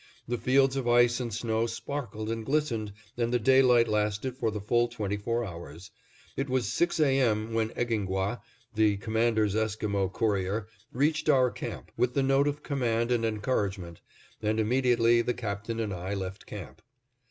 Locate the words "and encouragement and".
13.11-14.59